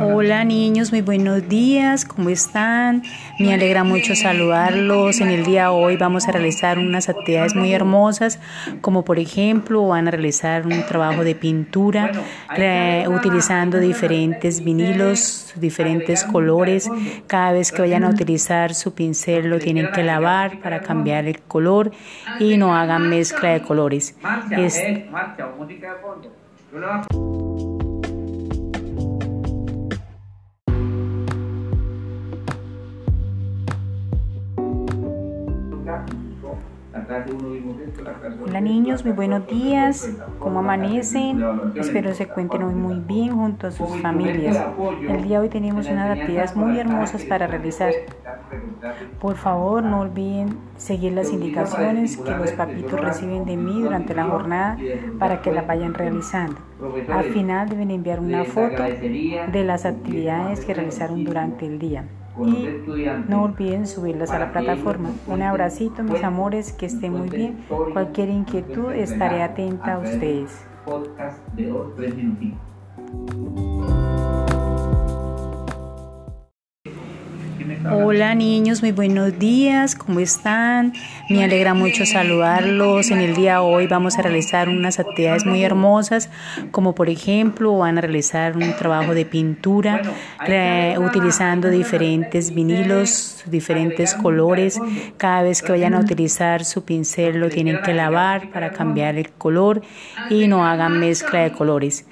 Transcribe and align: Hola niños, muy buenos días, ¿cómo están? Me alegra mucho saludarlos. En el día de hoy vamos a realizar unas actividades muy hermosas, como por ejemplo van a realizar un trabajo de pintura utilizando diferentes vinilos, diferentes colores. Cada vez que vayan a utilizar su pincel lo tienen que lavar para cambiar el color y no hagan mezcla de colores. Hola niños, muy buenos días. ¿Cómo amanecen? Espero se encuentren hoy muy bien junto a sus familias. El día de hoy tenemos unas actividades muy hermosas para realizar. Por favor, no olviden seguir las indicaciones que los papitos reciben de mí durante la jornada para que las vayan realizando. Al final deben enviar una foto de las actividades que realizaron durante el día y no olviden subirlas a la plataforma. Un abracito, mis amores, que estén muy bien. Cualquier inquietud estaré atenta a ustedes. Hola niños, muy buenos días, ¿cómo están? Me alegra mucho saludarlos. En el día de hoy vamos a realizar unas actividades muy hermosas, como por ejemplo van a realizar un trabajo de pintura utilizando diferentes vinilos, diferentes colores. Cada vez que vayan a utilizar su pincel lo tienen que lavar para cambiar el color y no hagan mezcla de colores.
Hola 0.00 0.44
niños, 0.44 0.92
muy 0.92 1.00
buenos 1.00 1.48
días, 1.48 2.04
¿cómo 2.04 2.28
están? 2.28 3.02
Me 3.38 3.54
alegra 3.54 3.84
mucho 3.84 4.14
saludarlos. 4.14 5.20
En 5.20 5.28
el 5.28 5.44
día 5.44 5.62
de 5.62 5.68
hoy 5.68 5.96
vamos 5.96 6.28
a 6.28 6.32
realizar 6.32 6.78
unas 6.78 7.08
actividades 7.08 7.54
muy 7.54 7.72
hermosas, 7.72 8.38
como 8.80 9.04
por 9.04 9.18
ejemplo 9.18 9.86
van 9.88 10.08
a 10.08 10.10
realizar 10.10 10.66
un 10.66 10.84
trabajo 10.86 11.24
de 11.24 11.34
pintura 11.34 12.12
utilizando 13.08 13.78
diferentes 13.78 14.62
vinilos, 14.62 15.52
diferentes 15.56 16.24
colores. 16.24 16.88
Cada 17.26 17.52
vez 17.52 17.72
que 17.72 17.82
vayan 17.82 18.04
a 18.04 18.10
utilizar 18.10 18.74
su 18.74 18.94
pincel 18.94 19.48
lo 19.48 19.58
tienen 19.58 19.90
que 19.92 20.02
lavar 20.02 20.60
para 20.60 20.80
cambiar 20.80 21.26
el 21.26 21.40
color 21.40 21.92
y 22.38 22.56
no 22.56 22.76
hagan 22.76 23.08
mezcla 23.08 23.50
de 23.50 23.62
colores. 23.62 24.14
Hola 38.44 38.60
niños, 38.60 39.04
muy 39.04 39.12
buenos 39.12 39.46
días. 39.46 40.10
¿Cómo 40.38 40.60
amanecen? 40.60 41.44
Espero 41.74 42.14
se 42.14 42.22
encuentren 42.22 42.62
hoy 42.62 42.74
muy 42.74 43.00
bien 43.00 43.36
junto 43.36 43.66
a 43.66 43.70
sus 43.70 44.00
familias. 44.00 44.58
El 45.06 45.22
día 45.22 45.38
de 45.38 45.44
hoy 45.44 45.48
tenemos 45.50 45.88
unas 45.88 46.18
actividades 46.18 46.56
muy 46.56 46.78
hermosas 46.78 47.24
para 47.24 47.46
realizar. 47.46 47.92
Por 49.20 49.36
favor, 49.36 49.82
no 49.82 50.00
olviden 50.00 50.56
seguir 50.76 51.12
las 51.12 51.30
indicaciones 51.30 52.16
que 52.16 52.30
los 52.30 52.52
papitos 52.52 52.98
reciben 52.98 53.44
de 53.44 53.56
mí 53.56 53.82
durante 53.82 54.14
la 54.14 54.24
jornada 54.24 54.78
para 55.18 55.42
que 55.42 55.52
las 55.52 55.66
vayan 55.66 55.92
realizando. 55.92 56.56
Al 57.12 57.24
final 57.24 57.68
deben 57.68 57.90
enviar 57.90 58.20
una 58.20 58.44
foto 58.44 58.82
de 58.82 59.64
las 59.64 59.84
actividades 59.84 60.64
que 60.64 60.72
realizaron 60.72 61.24
durante 61.24 61.66
el 61.66 61.78
día 61.78 62.04
y 62.38 62.68
no 63.28 63.42
olviden 63.42 63.86
subirlas 63.86 64.30
a 64.30 64.38
la 64.38 64.52
plataforma. 64.52 65.10
Un 65.26 65.42
abracito, 65.42 66.02
mis 66.02 66.22
amores, 66.22 66.72
que 66.72 66.86
estén 66.86 67.12
muy 67.12 67.28
bien. 67.28 67.64
Cualquier 67.92 68.30
inquietud 68.30 68.92
estaré 68.92 69.42
atenta 69.42 69.94
a 69.94 69.98
ustedes. 69.98 70.66
Hola 77.90 78.34
niños, 78.34 78.80
muy 78.80 78.92
buenos 78.92 79.38
días, 79.38 79.94
¿cómo 79.94 80.20
están? 80.20 80.92
Me 81.28 81.42
alegra 81.42 81.74
mucho 81.74 82.06
saludarlos. 82.06 83.10
En 83.10 83.18
el 83.18 83.34
día 83.34 83.54
de 83.54 83.58
hoy 83.58 83.86
vamos 83.86 84.18
a 84.18 84.22
realizar 84.22 84.68
unas 84.68 85.00
actividades 85.00 85.44
muy 85.44 85.64
hermosas, 85.64 86.30
como 86.70 86.94
por 86.94 87.08
ejemplo 87.08 87.76
van 87.78 87.98
a 87.98 88.00
realizar 88.00 88.56
un 88.56 88.76
trabajo 88.76 89.14
de 89.14 89.24
pintura 89.24 90.02
utilizando 90.98 91.70
diferentes 91.70 92.54
vinilos, 92.54 93.42
diferentes 93.46 94.14
colores. 94.14 94.78
Cada 95.16 95.42
vez 95.42 95.62
que 95.62 95.72
vayan 95.72 95.94
a 95.94 96.00
utilizar 96.00 96.64
su 96.64 96.84
pincel 96.84 97.38
lo 97.38 97.48
tienen 97.48 97.80
que 97.82 97.94
lavar 97.94 98.50
para 98.50 98.70
cambiar 98.70 99.16
el 99.16 99.30
color 99.30 99.82
y 100.30 100.46
no 100.46 100.66
hagan 100.66 101.00
mezcla 101.00 101.40
de 101.40 101.52
colores. 101.52 102.06